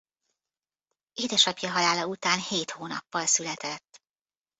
[1.13, 4.01] Édesapja halála után hét hónappal született.